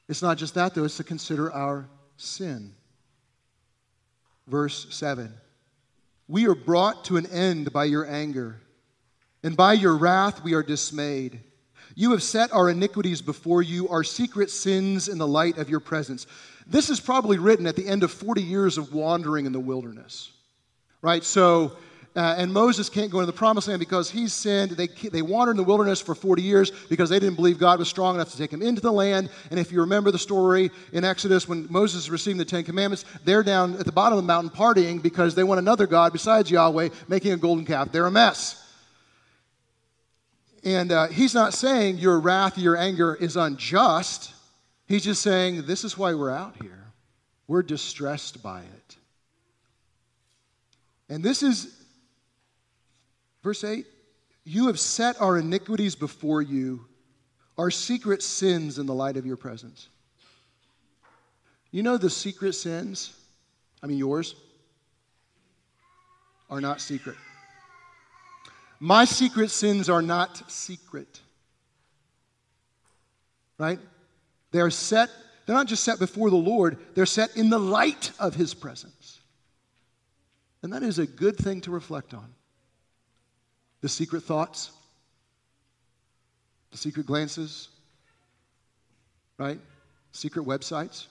It's 0.08 0.22
not 0.22 0.38
just 0.38 0.54
that, 0.54 0.74
though, 0.74 0.84
it's 0.84 0.98
to 0.98 1.04
consider 1.04 1.52
our 1.52 1.90
sin. 2.18 2.74
Verse 4.48 4.88
7 4.90 5.34
we 6.28 6.48
are 6.48 6.56
brought 6.56 7.06
to 7.06 7.18
an 7.18 7.26
end 7.28 7.74
by 7.74 7.86
your 7.86 8.06
anger, 8.06 8.62
and 9.44 9.58
by 9.58 9.74
your 9.74 9.96
wrath 9.96 10.44
we 10.44 10.54
are 10.54 10.64
dismayed. 10.64 11.42
You 11.96 12.12
have 12.12 12.24
set 12.24 12.54
our 12.54 12.70
iniquities 12.70 13.22
before 13.22 13.62
you, 13.62 13.90
our 13.90 14.04
secret 14.04 14.50
sins 14.50 15.08
in 15.08 15.18
the 15.18 15.28
light 15.28 15.58
of 15.58 15.70
your 15.70 15.80
presence. 15.80 16.26
This 16.66 16.90
is 16.90 17.00
probably 17.00 17.38
written 17.38 17.68
at 17.68 17.76
the 17.76 17.88
end 17.88 18.04
of 18.04 18.12
40 18.12 18.42
years 18.42 18.78
of 18.78 18.94
wandering 18.94 19.46
in 19.46 19.52
the 19.52 19.60
wilderness, 19.60 20.32
right? 21.02 21.24
So 21.24 21.78
uh, 22.14 22.36
and 22.38 22.52
Moses 22.52 22.90
can't 22.90 23.10
go 23.10 23.20
into 23.20 23.32
the 23.32 23.38
promised 23.38 23.70
land 23.70 23.80
because 23.80 24.12
he's 24.12 24.34
sinned. 24.34 24.72
They, 24.72 24.88
they 24.88 25.22
wandered 25.22 25.52
in 25.52 25.58
the 25.58 25.64
wilderness 25.64 26.02
for 26.02 26.14
40 26.14 26.42
years 26.42 26.70
because 26.90 27.10
they 27.10 27.20
didn't 27.20 27.36
believe 27.36 27.58
God 27.58 27.80
was 27.80 27.88
strong 27.88 28.16
enough 28.16 28.32
to 28.32 28.38
take 28.38 28.52
him 28.52 28.62
into 28.62 28.82
the 28.82 28.92
land. 28.92 29.30
And 29.50 29.58
if 29.58 29.72
you 29.72 29.80
remember 29.80 30.12
the 30.12 30.20
story 30.20 30.72
in 30.92 31.06
Exodus 31.06 31.48
when 31.48 31.68
Moses 31.70 32.04
is 32.04 32.10
receiving 32.10 32.38
the 32.38 32.44
Ten 32.44 32.66
Commandments, 32.66 33.06
they're 33.24 33.44
down 33.44 33.76
at 33.76 33.86
the 33.86 33.94
bottom 33.94 34.18
of 34.18 34.24
the 34.26 34.28
mountain 34.28 34.50
partying 34.50 35.02
because 35.02 35.36
they 35.36 35.46
want 35.46 35.60
another 35.60 35.88
God 35.88 36.12
besides 36.12 36.52
Yahweh 36.52 36.90
making 37.08 37.32
a 37.32 37.38
golden 37.38 37.66
calf. 37.66 37.94
They're 37.94 38.08
a 38.08 38.12
mess. 38.12 38.58
And 40.66 40.92
uh, 40.92 41.08
he's 41.08 41.34
not 41.34 41.54
saying 41.54 41.98
your 41.98 42.20
wrath, 42.20 42.58
your 42.58 42.76
anger 42.76 43.16
is 43.16 43.38
unjust. 43.38 44.34
He's 44.86 45.06
just 45.06 45.22
saying 45.22 45.66
this 45.66 45.86
is 45.86 45.98
why 45.98 46.14
we're 46.14 46.30
out 46.30 46.56
here. 46.62 46.92
We're 47.48 47.64
distressed 47.64 48.44
by 48.44 48.60
it. 48.60 48.98
And 51.08 51.24
this 51.24 51.42
is 51.42 51.81
Verse 53.44 53.64
8 53.64 53.86
You 54.44 54.68
have 54.68 54.80
set 54.80 55.20
our 55.22 55.38
iniquities 55.38 55.96
before 55.96 56.42
you, 56.42 56.86
our 57.58 57.72
secret 57.72 58.24
sins 58.24 58.80
in 58.80 58.86
the 58.86 58.94
light 58.94 59.18
of 59.18 59.26
your 59.26 59.38
presence. 59.38 59.90
You 61.72 61.84
know 61.84 61.98
the 61.98 62.10
secret 62.10 62.54
sins, 62.54 63.18
I 63.82 63.88
mean 63.88 63.98
yours, 63.98 64.36
are 66.50 66.62
not 66.62 66.82
secret. 66.82 67.16
My 68.80 69.06
secret 69.06 69.52
sins 69.52 69.90
are 69.90 70.02
not 70.02 70.52
secret. 70.52 71.22
Right? 73.58 73.80
They 74.52 74.60
are 74.60 74.72
set, 74.72 75.10
they're 75.46 75.56
not 75.56 75.68
just 75.68 75.84
set 75.84 76.00
before 76.00 76.30
the 76.30 76.36
Lord, 76.36 76.78
they're 76.96 77.06
set 77.06 77.38
in 77.38 77.50
the 77.50 77.60
light 77.60 78.12
of 78.20 78.36
His 78.36 78.54
presence. 78.54 79.20
And 80.62 80.74
that 80.74 80.84
is 80.84 81.00
a 81.00 81.08
good 81.08 81.38
thing 81.38 81.62
to 81.62 81.72
reflect 81.72 82.14
on 82.14 82.34
the 83.82 83.90
secret 83.90 84.24
thoughts, 84.24 84.72
the 86.72 86.78
secret 86.78 87.06
glances, 87.06 87.70
right? 89.38 89.60
Secret 90.12 90.46
websites, 90.46 91.08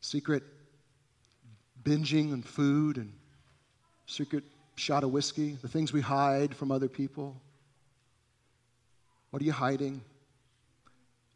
secret 0.00 0.42
binging 1.82 2.32
on 2.32 2.42
food 2.42 2.96
and 2.96 3.12
secret 4.06 4.44
shot 4.76 5.04
of 5.04 5.12
whiskey, 5.12 5.56
the 5.62 5.68
things 5.68 5.92
we 5.92 6.00
hide 6.00 6.54
from 6.54 6.72
other 6.72 6.88
people. 6.88 7.40
What 9.30 9.42
are 9.42 9.44
you 9.44 9.52
hiding? 9.52 10.02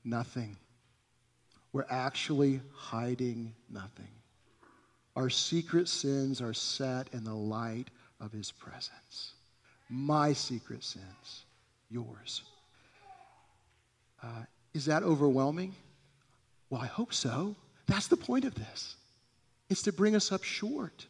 Nothing. 0.04 0.57
We're 1.73 1.87
actually 1.88 2.61
hiding 2.75 3.54
nothing. 3.71 4.09
Our 5.14 5.30
secret 5.30 5.88
sins 5.88 6.40
are 6.40 6.54
set 6.54 7.09
in 7.12 7.25
the 7.25 7.35
light 7.35 7.88
of 8.20 8.32
his 8.32 8.50
presence. 8.50 9.32
My 9.88 10.32
secret 10.32 10.84
sins, 10.84 11.44
yours. 11.90 12.42
Uh, 14.22 14.42
is 14.75 14.84
that 14.87 15.02
overwhelming? 15.02 15.75
Well, 16.70 16.80
I 16.80 16.87
hope 16.87 17.14
so. 17.14 17.56
That's 17.87 18.08
the 18.08 18.16
point 18.16 18.44
of 18.44 18.54
this. 18.54 18.96
It's 19.70 19.82
to 19.82 19.92
bring 19.92 20.14
us 20.14 20.32
up 20.32 20.44
short 20.44 21.06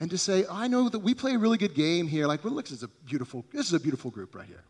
and 0.00 0.10
to 0.10 0.18
say, 0.18 0.44
I 0.50 0.66
know 0.66 0.88
that 0.88 0.98
we 0.98 1.14
play 1.14 1.34
a 1.34 1.38
really 1.38 1.58
good 1.58 1.74
game 1.74 2.06
here. 2.06 2.26
Like, 2.26 2.42
well, 2.44 2.54
look, 2.54 2.66
this 2.66 2.78
is 2.78 2.82
a 2.82 2.88
beautiful, 3.06 3.44
this 3.52 3.66
is 3.66 3.74
a 3.74 3.80
beautiful 3.80 4.10
group 4.10 4.34
right 4.34 4.46
here. 4.46 4.64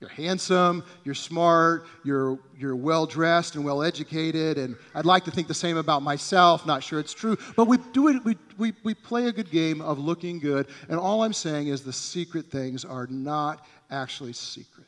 You're 0.00 0.08
handsome, 0.08 0.82
you're 1.04 1.14
smart, 1.14 1.86
you're, 2.04 2.38
you're 2.58 2.74
well 2.74 3.04
dressed 3.04 3.54
and 3.54 3.64
well 3.64 3.82
educated, 3.82 4.56
and 4.56 4.76
I'd 4.94 5.04
like 5.04 5.24
to 5.26 5.30
think 5.30 5.46
the 5.46 5.52
same 5.52 5.76
about 5.76 6.02
myself. 6.02 6.64
Not 6.64 6.82
sure 6.82 6.98
it's 6.98 7.12
true, 7.12 7.36
but 7.54 7.66
we 7.66 7.76
do 7.92 8.08
it, 8.08 8.24
we, 8.24 8.38
we, 8.56 8.72
we 8.82 8.94
play 8.94 9.26
a 9.26 9.32
good 9.32 9.50
game 9.50 9.82
of 9.82 9.98
looking 9.98 10.38
good, 10.38 10.68
and 10.88 10.98
all 10.98 11.22
I'm 11.22 11.34
saying 11.34 11.68
is 11.68 11.82
the 11.82 11.92
secret 11.92 12.46
things 12.46 12.82
are 12.82 13.06
not 13.08 13.66
actually 13.90 14.32
secret. 14.32 14.86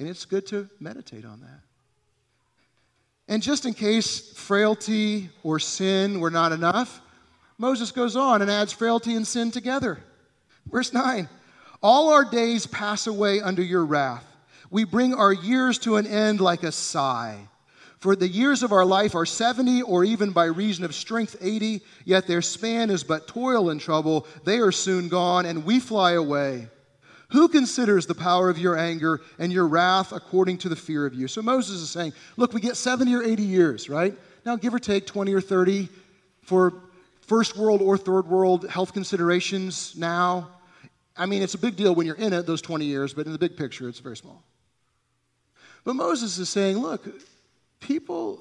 And 0.00 0.08
it's 0.08 0.24
good 0.24 0.44
to 0.48 0.68
meditate 0.80 1.24
on 1.24 1.40
that. 1.42 1.60
And 3.28 3.40
just 3.44 3.64
in 3.64 3.74
case 3.74 4.32
frailty 4.32 5.30
or 5.44 5.60
sin 5.60 6.18
were 6.18 6.30
not 6.30 6.50
enough, 6.50 7.00
Moses 7.58 7.92
goes 7.92 8.16
on 8.16 8.42
and 8.42 8.50
adds 8.50 8.72
frailty 8.72 9.14
and 9.14 9.24
sin 9.24 9.52
together. 9.52 10.02
Verse 10.66 10.92
9 10.92 11.28
All 11.82 12.10
our 12.10 12.24
days 12.24 12.66
pass 12.66 13.06
away 13.06 13.40
under 13.40 13.62
your 13.62 13.84
wrath. 13.84 14.24
We 14.70 14.84
bring 14.84 15.14
our 15.14 15.32
years 15.32 15.78
to 15.80 15.96
an 15.96 16.06
end 16.06 16.40
like 16.40 16.62
a 16.62 16.72
sigh. 16.72 17.48
For 17.98 18.16
the 18.16 18.28
years 18.28 18.62
of 18.62 18.72
our 18.72 18.84
life 18.84 19.14
are 19.14 19.26
70, 19.26 19.82
or 19.82 20.02
even 20.02 20.30
by 20.30 20.46
reason 20.46 20.84
of 20.84 20.94
strength 20.94 21.36
80, 21.40 21.82
yet 22.04 22.26
their 22.26 22.42
span 22.42 22.90
is 22.90 23.04
but 23.04 23.28
toil 23.28 23.70
and 23.70 23.80
trouble. 23.80 24.26
They 24.44 24.58
are 24.58 24.72
soon 24.72 25.08
gone, 25.08 25.46
and 25.46 25.64
we 25.64 25.78
fly 25.78 26.12
away. 26.12 26.68
Who 27.30 27.48
considers 27.48 28.06
the 28.06 28.14
power 28.14 28.50
of 28.50 28.58
your 28.58 28.76
anger 28.76 29.20
and 29.38 29.52
your 29.52 29.66
wrath 29.66 30.12
according 30.12 30.58
to 30.58 30.68
the 30.68 30.76
fear 30.76 31.06
of 31.06 31.14
you? 31.14 31.28
So 31.28 31.42
Moses 31.42 31.80
is 31.80 31.90
saying, 31.90 32.12
look, 32.36 32.52
we 32.52 32.60
get 32.60 32.76
70 32.76 33.14
or 33.14 33.22
80 33.22 33.42
years, 33.42 33.88
right? 33.88 34.14
Now, 34.44 34.56
give 34.56 34.74
or 34.74 34.78
take 34.78 35.06
20 35.06 35.32
or 35.32 35.40
30 35.40 35.88
for 36.42 36.74
first 37.20 37.56
world 37.56 37.80
or 37.80 37.96
third 37.96 38.26
world 38.26 38.68
health 38.68 38.92
considerations 38.92 39.94
now. 39.96 40.48
I 41.16 41.26
mean, 41.26 41.42
it's 41.42 41.54
a 41.54 41.58
big 41.58 41.76
deal 41.76 41.94
when 41.94 42.06
you're 42.06 42.16
in 42.16 42.32
it, 42.32 42.46
those 42.46 42.62
20 42.62 42.84
years, 42.84 43.12
but 43.12 43.26
in 43.26 43.32
the 43.32 43.38
big 43.38 43.56
picture, 43.56 43.88
it's 43.88 43.98
very 43.98 44.16
small. 44.16 44.42
But 45.84 45.94
Moses 45.94 46.38
is 46.38 46.48
saying, 46.48 46.78
look, 46.78 47.06
people, 47.80 48.40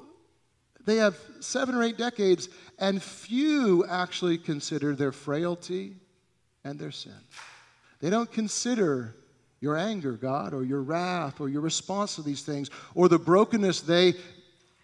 they 0.86 0.98
have 0.98 1.18
seven 1.40 1.75
or 1.75 1.84
eight 1.84 1.98
decades, 1.98 2.50
and 2.80 3.01
few 3.01 3.86
actually 3.86 4.38
consider 4.38 4.96
their 4.96 5.12
frailty 5.12 5.96
and 6.63 6.80
their 6.80 6.92
sin. 6.92 7.18
They 8.00 8.10
don't 8.10 8.32
consider 8.32 9.16
your 9.60 9.78
anger, 9.78 10.13
God, 10.13 10.54
or 10.54 10.63
your 10.63 10.82
wrath, 10.82 11.40
or 11.40 11.50
your 11.50 11.62
response 11.62 12.16
to 12.16 12.24
these 12.24 12.42
things, 12.42 12.70
or 12.96 13.10
the 13.10 13.20
brokenness 13.20 13.82
they, 13.82 14.16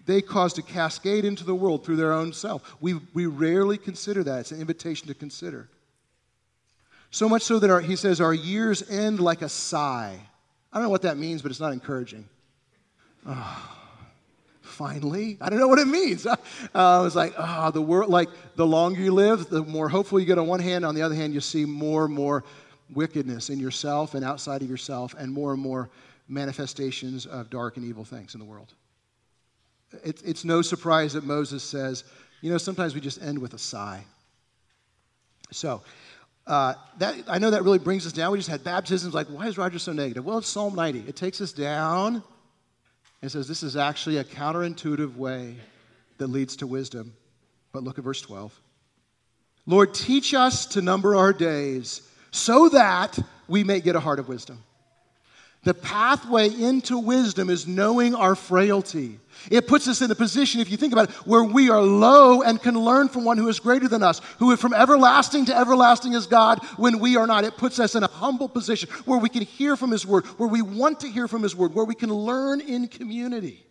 they 0.06 0.22
cause 0.22 0.54
to 0.54 0.62
cascade 0.62 1.26
into 1.26 1.44
the 1.44 1.56
world 1.56 1.84
through 1.84 1.96
their 1.96 2.14
own 2.14 2.34
self. 2.34 2.76
We, 2.80 2.96
we 3.14 3.26
rarely 3.26 3.78
consider 3.78 4.24
that. 4.24 4.42
It's 4.42 4.52
an 4.52 4.62
invitation 4.62 5.08
to 5.08 5.16
consider. 5.16 5.70
So 7.12 7.30
much 7.30 7.42
so 7.44 7.60
that 7.60 7.70
our, 7.70 7.82
he 7.82 7.96
says, 7.96 8.22
Our 8.22 8.34
years 8.34 8.90
end 8.90 9.20
like 9.20 9.42
a 9.42 9.50
sigh. 9.50 10.20
I 10.72 10.78
don't 10.78 10.84
know 10.84 10.90
what 10.90 11.04
that 11.04 11.18
means, 11.18 11.42
but 11.42 11.52
it's 11.52 11.60
not 11.60 11.74
encouraging. 11.74 12.28
Oh, 13.26 13.78
finally. 14.62 15.38
I 15.42 15.50
don't 15.50 15.60
know 15.60 15.68
what 15.68 15.80
it 15.80 15.88
means. 15.88 16.28
Uh, 16.76 17.00
I 17.00 17.02
was 17.02 17.16
like, 17.16 17.34
oh, 17.38 17.72
the 17.72 17.82
world, 17.82 18.10
like 18.10 18.30
the 18.56 18.66
longer 18.66 19.02
you 19.02 19.14
live, 19.14 19.50
the 19.50 19.64
more 19.64 19.90
hopeful 19.90 20.20
you 20.20 20.26
get 20.26 20.38
on 20.38 20.48
one 20.48 20.60
hand. 20.60 20.86
On 20.86 20.94
the 20.94 21.02
other 21.02 21.16
hand, 21.16 21.34
you 21.34 21.40
see 21.40 21.66
more 21.66 22.06
and 22.06 22.14
more 22.14 22.44
wickedness 22.94 23.50
in 23.50 23.60
yourself 23.60 24.14
and 24.14 24.24
outside 24.24 24.62
of 24.62 24.70
yourself, 24.70 25.16
and 25.18 25.32
more 25.32 25.54
and 25.54 25.62
more 25.62 25.90
manifestations 26.28 27.26
of 27.26 27.50
dark 27.50 27.78
and 27.78 27.86
evil 27.86 28.04
things 28.04 28.34
in 28.36 28.40
the 28.40 28.46
world. 28.46 28.74
It, 30.04 30.22
it's 30.26 30.44
no 30.44 30.62
surprise 30.62 31.14
that 31.14 31.24
Moses 31.24 31.64
says, 31.64 32.04
you 32.42 32.52
know, 32.52 32.58
sometimes 32.58 32.94
we 32.94 33.02
just 33.02 33.22
end 33.22 33.40
with 33.40 33.54
a 33.54 33.60
sigh. 33.60 34.04
So, 35.52 35.82
uh, 36.48 36.76
that, 37.00 37.16
I 37.28 37.40
know 37.40 37.52
that 37.52 37.64
really 37.64 37.80
brings 37.80 38.06
us 38.06 38.14
down. 38.14 38.32
We 38.32 38.40
just 38.40 38.50
had 38.50 38.64
baptisms. 38.64 39.14
Like, 39.14 39.28
why 39.28 39.48
is 39.48 39.58
Roger 39.58 39.80
so 39.80 39.92
negative? 39.92 40.26
Well, 40.26 40.38
it's 40.38 40.48
Psalm 40.48 40.76
90. 40.76 41.04
It 41.08 41.16
takes 41.16 41.42
us 41.42 41.52
down 41.52 42.24
and 43.22 43.32
says 43.32 43.48
this 43.48 43.64
is 43.64 43.76
actually 43.76 44.18
a 44.18 44.24
counterintuitive 44.24 45.16
way 45.18 45.58
that 46.18 46.28
leads 46.28 46.56
to 46.58 46.68
wisdom. 46.68 47.14
But 47.74 47.84
look 47.84 47.98
at 47.98 48.04
verse 48.04 48.22
12. 48.22 48.58
Lord, 49.66 49.94
teach 49.94 50.34
us 50.34 50.66
to 50.68 50.82
number 50.82 51.16
our 51.16 51.34
days 51.34 52.02
so 52.32 52.70
that 52.70 53.20
we 53.48 53.64
may 53.66 53.82
get 53.82 53.96
a 53.96 54.00
heart 54.00 54.20
of 54.20 54.30
wisdom. 54.30 54.64
The 55.64 55.74
pathway 55.74 56.50
into 56.50 56.98
wisdom 56.98 57.50
is 57.50 57.68
knowing 57.68 58.16
our 58.16 58.36
frailty. 58.36 59.20
It 59.52 59.68
puts 59.68 59.88
us 59.88 60.02
in 60.02 60.10
a 60.12 60.16
position, 60.16 60.62
if 60.62 60.70
you 60.70 60.78
think 60.78 60.94
about 60.94 61.10
it, 61.10 61.16
where 61.28 61.44
we 61.44 61.70
are 61.70 61.82
low 61.82 62.42
and 62.42 62.62
can 62.62 62.78
learn 62.80 63.10
from 63.10 63.24
one 63.26 63.38
who 63.38 63.48
is 63.48 63.60
greater 63.60 63.88
than 63.88 64.04
us, 64.04 64.20
who 64.40 64.56
from 64.56 64.74
everlasting 64.74 65.46
to 65.46 65.58
everlasting 65.58 66.14
is 66.14 66.26
God 66.26 66.64
when 66.78 67.00
we 67.00 67.18
are 67.18 67.28
not. 67.28 67.44
It 67.44 67.58
puts 67.58 67.80
us 67.80 67.96
in 67.96 68.04
a 68.04 68.08
humble 68.08 68.50
position 68.50 68.90
where 69.06 69.20
we 69.20 69.30
can 69.30 69.44
hear 69.44 69.76
from 69.76 69.92
His 69.92 70.06
Word, 70.06 70.26
where 70.38 70.50
we 70.50 70.62
want 70.62 71.00
to 71.02 71.10
hear 71.10 71.28
from 71.28 71.44
His 71.44 71.56
Word, 71.56 71.74
where 71.74 71.86
we 71.86 71.96
can 71.96 72.14
learn 72.14 72.62
in 72.62 72.88
community. 72.88 73.64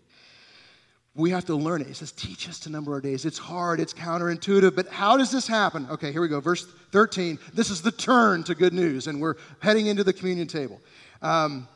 We 1.14 1.30
have 1.30 1.46
to 1.46 1.56
learn 1.56 1.80
it. 1.80 1.86
He 1.86 1.94
says, 1.94 2.12
teach 2.12 2.46
us 2.46 2.60
to 2.60 2.70
number 2.70 2.92
our 2.92 3.00
days. 3.00 3.24
It's 3.24 3.38
hard, 3.38 3.80
it's 3.80 3.94
counterintuitive, 3.94 4.76
but 4.76 4.88
how 4.88 5.16
does 5.16 5.30
this 5.30 5.46
happen? 5.46 5.86
Okay, 5.90 6.12
here 6.12 6.20
we 6.20 6.28
go. 6.28 6.40
Verse 6.40 6.66
13. 6.92 7.38
This 7.54 7.70
is 7.70 7.80
the 7.80 7.90
turn 7.90 8.44
to 8.44 8.54
good 8.54 8.74
news, 8.74 9.06
and 9.06 9.18
we're 9.20 9.36
heading 9.60 9.86
into 9.86 10.04
the 10.04 10.12
communion 10.12 10.46
table. 10.46 10.78
Um, 11.22 11.68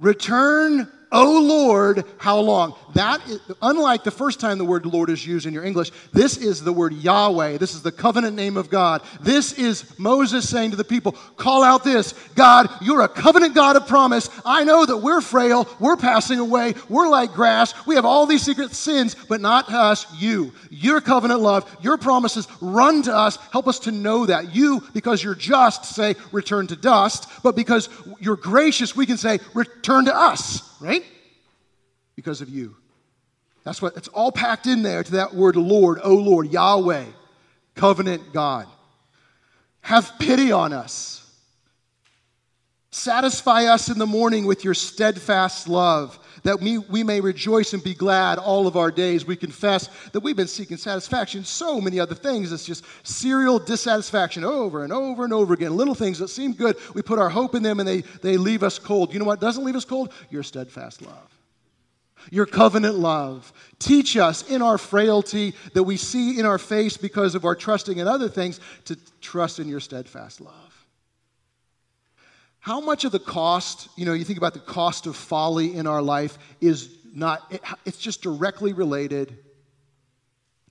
Return 0.00 0.88
O 1.12 1.40
Lord, 1.42 2.04
how 2.18 2.38
long? 2.38 2.76
That 2.94 3.20
is, 3.28 3.40
unlike 3.60 4.04
the 4.04 4.12
first 4.12 4.38
time 4.38 4.58
the 4.58 4.64
word 4.64 4.86
Lord 4.86 5.10
is 5.10 5.26
used 5.26 5.44
in 5.44 5.52
your 5.52 5.64
English, 5.64 5.90
this 6.12 6.36
is 6.36 6.62
the 6.62 6.72
word 6.72 6.92
Yahweh. 6.92 7.58
This 7.58 7.74
is 7.74 7.82
the 7.82 7.90
covenant 7.90 8.36
name 8.36 8.56
of 8.56 8.70
God. 8.70 9.02
This 9.20 9.52
is 9.54 9.98
Moses 9.98 10.48
saying 10.48 10.70
to 10.70 10.76
the 10.76 10.84
people, 10.84 11.12
call 11.36 11.64
out 11.64 11.82
this 11.82 12.12
God, 12.36 12.70
you're 12.80 13.00
a 13.00 13.08
covenant 13.08 13.56
God 13.56 13.74
of 13.74 13.88
promise. 13.88 14.30
I 14.44 14.62
know 14.62 14.86
that 14.86 14.98
we're 14.98 15.20
frail, 15.20 15.68
we're 15.80 15.96
passing 15.96 16.38
away, 16.38 16.74
we're 16.88 17.08
like 17.08 17.32
grass, 17.32 17.74
we 17.86 17.96
have 17.96 18.04
all 18.04 18.26
these 18.26 18.42
secret 18.42 18.70
sins, 18.70 19.16
but 19.28 19.40
not 19.40 19.68
us, 19.68 20.06
you. 20.20 20.52
Your 20.70 21.00
covenant 21.00 21.40
love, 21.40 21.68
your 21.82 21.98
promises 21.98 22.46
run 22.60 23.02
to 23.02 23.16
us. 23.16 23.36
Help 23.50 23.66
us 23.66 23.80
to 23.80 23.90
know 23.90 24.26
that. 24.26 24.54
You, 24.54 24.84
because 24.92 25.24
you're 25.24 25.34
just, 25.34 25.86
say, 25.86 26.14
return 26.30 26.68
to 26.68 26.76
dust, 26.76 27.28
but 27.42 27.56
because 27.56 27.88
you're 28.20 28.36
gracious, 28.36 28.94
we 28.94 29.06
can 29.06 29.16
say, 29.16 29.40
return 29.54 30.04
to 30.04 30.16
us 30.16 30.69
right? 30.80 31.04
Because 32.16 32.40
of 32.40 32.48
you. 32.48 32.76
That's 33.64 33.82
what 33.82 33.96
it's 33.96 34.08
all 34.08 34.32
packed 34.32 34.66
in 34.66 34.82
there 34.82 35.02
to 35.02 35.12
that 35.12 35.34
word 35.34 35.56
Lord, 35.56 36.00
oh 36.02 36.14
Lord, 36.14 36.50
Yahweh, 36.50 37.04
covenant 37.74 38.32
God. 38.32 38.66
Have 39.82 40.18
pity 40.18 40.52
on 40.52 40.72
us. 40.72 41.16
Satisfy 42.90 43.64
us 43.64 43.88
in 43.88 43.98
the 43.98 44.06
morning 44.06 44.46
with 44.46 44.64
your 44.64 44.74
steadfast 44.74 45.68
love 45.68 46.18
that 46.42 46.60
we, 46.60 46.78
we 46.78 47.02
may 47.02 47.20
rejoice 47.20 47.72
and 47.72 47.82
be 47.82 47.94
glad 47.94 48.38
all 48.38 48.66
of 48.66 48.76
our 48.76 48.90
days. 48.90 49.26
We 49.26 49.36
confess 49.36 49.88
that 50.12 50.20
we've 50.20 50.36
been 50.36 50.46
seeking 50.46 50.76
satisfaction 50.76 51.44
so 51.44 51.80
many 51.80 52.00
other 52.00 52.14
things. 52.14 52.52
It's 52.52 52.64
just 52.64 52.84
serial 53.02 53.58
dissatisfaction 53.58 54.44
over 54.44 54.84
and 54.84 54.92
over 54.92 55.24
and 55.24 55.32
over 55.32 55.54
again. 55.54 55.76
Little 55.76 55.94
things 55.94 56.18
that 56.18 56.28
seem 56.28 56.52
good, 56.52 56.76
we 56.94 57.02
put 57.02 57.18
our 57.18 57.30
hope 57.30 57.54
in 57.54 57.62
them 57.62 57.80
and 57.80 57.88
they, 57.88 58.02
they 58.22 58.36
leave 58.36 58.62
us 58.62 58.78
cold. 58.78 59.12
You 59.12 59.18
know 59.18 59.24
what 59.24 59.40
doesn't 59.40 59.64
leave 59.64 59.76
us 59.76 59.84
cold? 59.84 60.12
Your 60.30 60.42
steadfast 60.42 61.02
love. 61.02 61.36
Your 62.30 62.46
covenant 62.46 62.96
love. 62.96 63.52
Teach 63.78 64.16
us 64.16 64.48
in 64.48 64.60
our 64.60 64.76
frailty 64.76 65.54
that 65.72 65.84
we 65.84 65.96
see 65.96 66.38
in 66.38 66.44
our 66.44 66.58
face 66.58 66.96
because 66.96 67.34
of 67.34 67.44
our 67.44 67.54
trusting 67.54 67.98
in 67.98 68.06
other 68.06 68.28
things 68.28 68.60
to 68.84 68.96
trust 69.20 69.58
in 69.58 69.68
your 69.68 69.80
steadfast 69.80 70.40
love. 70.40 70.69
How 72.60 72.80
much 72.80 73.04
of 73.04 73.12
the 73.12 73.18
cost, 73.18 73.88
you 73.96 74.04
know, 74.04 74.12
you 74.12 74.24
think 74.24 74.38
about 74.38 74.52
the 74.52 74.60
cost 74.60 75.06
of 75.06 75.16
folly 75.16 75.74
in 75.74 75.86
our 75.86 76.02
life 76.02 76.38
is 76.60 76.94
not, 77.12 77.42
it, 77.50 77.62
it's 77.86 77.98
just 77.98 78.22
directly 78.22 78.74
related 78.74 79.36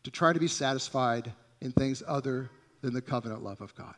to 0.03 0.11
try 0.11 0.31
to 0.31 0.39
be 0.39 0.47
satisfied 0.47 1.33
in 1.61 1.71
things 1.71 2.03
other 2.07 2.49
than 2.81 2.93
the 2.93 3.01
covenant 3.01 3.43
love 3.43 3.61
of 3.61 3.75
God. 3.75 3.95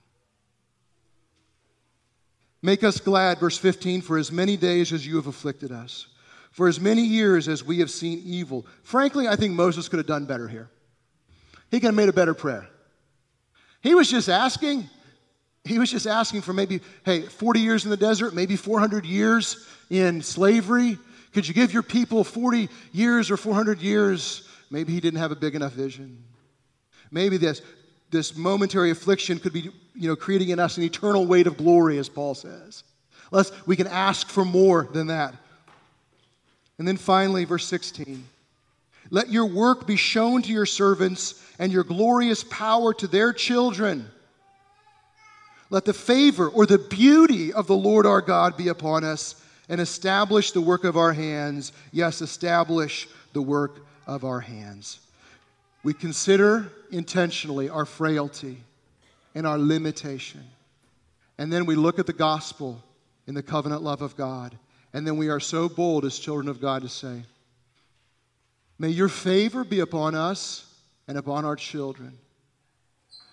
Make 2.61 2.83
us 2.83 2.99
glad, 2.99 3.39
verse 3.39 3.57
15, 3.57 4.01
for 4.01 4.17
as 4.17 4.31
many 4.31 4.55
days 4.55 4.93
as 4.93 5.05
you 5.05 5.17
have 5.17 5.27
afflicted 5.27 5.71
us, 5.71 6.07
for 6.51 6.67
as 6.67 6.79
many 6.79 7.01
years 7.01 7.47
as 7.47 7.63
we 7.63 7.79
have 7.79 7.89
seen 7.89 8.21
evil. 8.23 8.65
Frankly, 8.83 9.27
I 9.27 9.35
think 9.35 9.53
Moses 9.53 9.89
could 9.89 9.97
have 9.97 10.07
done 10.07 10.25
better 10.25 10.47
here. 10.47 10.69
He 11.71 11.79
could 11.79 11.87
have 11.87 11.95
made 11.95 12.09
a 12.09 12.13
better 12.13 12.33
prayer. 12.33 12.67
He 13.81 13.95
was 13.95 14.09
just 14.09 14.29
asking, 14.29 14.89
he 15.63 15.77
was 15.77 15.91
just 15.91 16.07
asking 16.07 16.41
for 16.41 16.53
maybe, 16.53 16.81
hey, 17.05 17.21
40 17.21 17.59
years 17.59 17.83
in 17.83 17.91
the 17.91 17.97
desert, 17.97 18.33
maybe 18.33 18.55
400 18.55 19.05
years 19.05 19.67
in 19.89 20.21
slavery. 20.21 20.97
Could 21.33 21.47
you 21.47 21.53
give 21.53 21.71
your 21.71 21.83
people 21.83 22.23
40 22.23 22.67
years 22.91 23.29
or 23.29 23.37
400 23.37 23.79
years? 23.79 24.47
Maybe 24.71 24.93
he 24.93 24.99
didn't 24.99 25.19
have 25.19 25.31
a 25.31 25.35
big 25.35 25.55
enough 25.55 25.73
vision. 25.73 26.23
Maybe 27.11 27.37
this, 27.37 27.61
this 28.09 28.35
momentary 28.35 28.89
affliction 28.89 29.39
could 29.39 29.53
be 29.53 29.69
you 29.93 30.07
know, 30.07 30.15
creating 30.15 30.49
in 30.49 30.59
us 30.59 30.77
an 30.77 30.83
eternal 30.83 31.25
weight 31.25 31.47
of 31.47 31.57
glory, 31.57 31.97
as 31.99 32.09
Paul 32.09 32.33
says. 32.33 32.83
Lest 33.29 33.53
we 33.67 33.75
can 33.75 33.87
ask 33.87 34.29
for 34.29 34.43
more 34.43 34.87
than 34.91 35.07
that. 35.07 35.35
And 36.79 36.87
then 36.87 36.97
finally, 36.97 37.45
verse 37.45 37.67
16 37.67 38.25
let 39.09 39.29
your 39.29 39.45
work 39.45 39.85
be 39.85 39.97
shown 39.97 40.41
to 40.43 40.51
your 40.53 40.65
servants 40.65 41.43
and 41.59 41.71
your 41.71 41.83
glorious 41.83 42.45
power 42.45 42.93
to 42.93 43.07
their 43.07 43.33
children. 43.33 44.09
Let 45.71 45.85
the 45.85 45.93
favor 45.93 46.49
or 46.49 46.65
the 46.65 46.77
beauty 46.77 47.53
of 47.53 47.65
the 47.65 47.77
Lord 47.77 48.05
our 48.05 48.21
God 48.21 48.57
be 48.57 48.67
upon 48.67 49.05
us 49.05 49.41
and 49.69 49.79
establish 49.79 50.51
the 50.51 50.59
work 50.59 50.83
of 50.83 50.97
our 50.97 51.13
hands. 51.13 51.71
Yes, 51.93 52.21
establish 52.21 53.07
the 53.31 53.41
work 53.41 53.79
of 54.05 54.25
our 54.25 54.41
hands. 54.41 54.99
We 55.81 55.93
consider 55.93 56.69
intentionally 56.91 57.69
our 57.69 57.85
frailty 57.85 58.57
and 59.33 59.47
our 59.47 59.57
limitation. 59.57 60.43
And 61.37 61.51
then 61.51 61.65
we 61.65 61.75
look 61.75 61.99
at 61.99 62.05
the 62.05 62.13
gospel 62.13 62.83
in 63.25 63.33
the 63.33 63.41
covenant 63.41 63.81
love 63.81 64.01
of 64.01 64.17
God. 64.17 64.57
And 64.93 65.07
then 65.07 65.15
we 65.15 65.29
are 65.29 65.39
so 65.39 65.69
bold 65.69 66.03
as 66.03 66.19
children 66.19 66.49
of 66.49 66.59
God 66.59 66.81
to 66.81 66.89
say, 66.89 67.23
May 68.77 68.89
your 68.89 69.07
favor 69.07 69.63
be 69.63 69.79
upon 69.79 70.15
us 70.15 70.65
and 71.07 71.17
upon 71.17 71.45
our 71.45 71.55
children. 71.55 72.17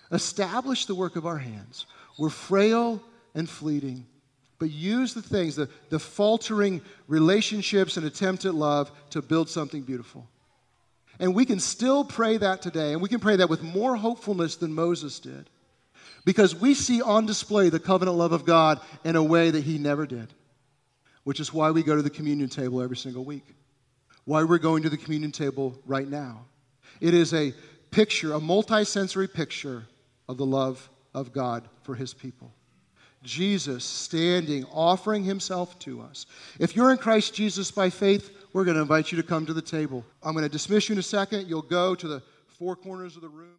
Establish 0.09 0.85
the 0.85 0.95
work 0.95 1.17
of 1.17 1.25
our 1.25 1.37
hands. 1.37 1.85
We're 2.19 2.29
frail 2.29 3.01
and 3.33 3.49
fleeting, 3.49 4.05
but 4.59 4.69
use 4.69 5.13
the 5.13 5.21
things, 5.21 5.55
the, 5.55 5.69
the 5.89 5.99
faltering 5.99 6.81
relationships 7.07 7.97
and 7.97 8.05
attempt 8.05 8.45
at 8.45 8.53
love 8.53 8.91
to 9.11 9.21
build 9.21 9.49
something 9.49 9.81
beautiful. 9.81 10.27
And 11.19 11.33
we 11.33 11.45
can 11.45 11.59
still 11.59 12.03
pray 12.03 12.37
that 12.37 12.61
today, 12.61 12.93
and 12.93 13.01
we 13.01 13.09
can 13.09 13.19
pray 13.19 13.37
that 13.37 13.49
with 13.49 13.63
more 13.63 13.95
hopefulness 13.95 14.55
than 14.57 14.73
Moses 14.73 15.19
did. 15.19 15.49
Because 16.25 16.55
we 16.55 16.73
see 16.73 17.01
on 17.01 17.25
display 17.25 17.69
the 17.69 17.79
covenant 17.79 18.17
love 18.17 18.33
of 18.33 18.45
God 18.45 18.79
in 19.03 19.15
a 19.15 19.23
way 19.23 19.49
that 19.49 19.63
he 19.63 19.77
never 19.77 20.05
did, 20.05 20.27
which 21.23 21.39
is 21.39 21.53
why 21.53 21.71
we 21.71 21.81
go 21.81 21.95
to 21.95 22.01
the 22.01 22.09
communion 22.09 22.49
table 22.49 22.81
every 22.81 22.97
single 22.97 23.23
week 23.23 23.55
why 24.29 24.43
we're 24.43 24.59
going 24.59 24.83
to 24.83 24.89
the 24.91 24.97
communion 24.97 25.31
table 25.31 25.75
right 25.87 26.07
now. 26.07 26.45
It 27.01 27.15
is 27.15 27.33
a 27.33 27.51
picture, 27.89 28.33
a 28.33 28.39
multi-sensory 28.39 29.27
picture 29.27 29.87
of 30.27 30.37
the 30.37 30.45
love 30.45 30.87
of 31.13 31.31
God 31.31 31.67
for 31.83 31.95
his 31.95 32.13
people. 32.13 32.51
Jesus 33.23 33.83
standing, 33.83 34.65
offering 34.65 35.23
himself 35.23 35.77
to 35.79 36.01
us. 36.01 36.25
If 36.57 36.75
you're 36.75 36.91
in 36.91 36.97
Christ 36.97 37.33
Jesus 37.33 37.69
by 37.69 37.89
faith, 37.89 38.31
we're 38.53 38.63
going 38.63 38.75
to 38.75 38.81
invite 38.81 39.11
you 39.11 39.17
to 39.17 39.27
come 39.27 39.45
to 39.45 39.53
the 39.53 39.61
table. 39.61 40.05
I'm 40.23 40.33
going 40.33 40.43
to 40.43 40.49
dismiss 40.49 40.87
you 40.87 40.93
in 40.93 40.99
a 40.99 41.03
second. 41.03 41.47
You'll 41.47 41.61
go 41.61 41.95
to 41.95 42.07
the 42.07 42.21
four 42.47 42.75
corners 42.75 43.15
of 43.15 43.21
the 43.21 43.29
room. 43.29 43.55